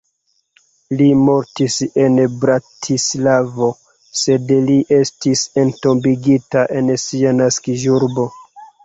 Li 0.99 1.07
mortis 1.25 1.73
en 2.03 2.15
Bratislavo, 2.43 3.67
sed 4.21 4.53
li 4.71 4.79
estis 4.97 5.45
entombigita 5.65 6.65
en 6.81 6.91
sia 7.05 7.35
naskiĝurbo. 7.43 8.27